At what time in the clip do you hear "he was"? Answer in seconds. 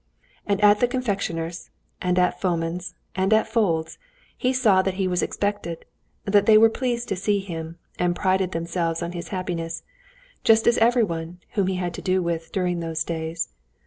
4.95-5.21